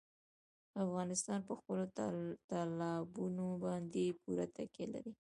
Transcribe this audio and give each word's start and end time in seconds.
افغانستان 0.85 1.39
په 1.47 1.53
خپلو 1.59 1.83
تالابونو 2.51 3.47
باندې 3.65 4.17
پوره 4.21 4.45
تکیه 4.55 4.85
لري. 4.93 5.13